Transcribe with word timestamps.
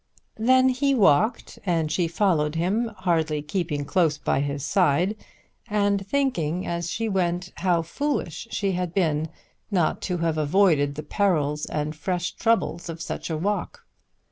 Then 0.39 0.69
he 0.69 0.95
walked 0.95 1.59
and 1.63 1.91
she 1.91 2.07
followed 2.07 2.55
him, 2.55 2.87
hardly 2.87 3.43
keeping 3.43 3.85
close 3.85 4.17
by 4.17 4.39
his 4.39 4.65
side, 4.65 5.15
and 5.69 6.03
thinking 6.07 6.65
as 6.65 6.89
she 6.89 7.07
went 7.07 7.51
how 7.57 7.83
foolish 7.83 8.47
she 8.49 8.71
had 8.71 8.95
been 8.95 9.29
not 9.69 10.01
to 10.09 10.17
have 10.17 10.39
avoided 10.39 10.95
the 10.95 11.03
perils 11.03 11.67
and 11.67 11.95
fresh 11.95 12.31
troubles 12.31 12.89
of 12.89 12.99
such 12.99 13.29
a 13.29 13.37
walk. 13.37 13.85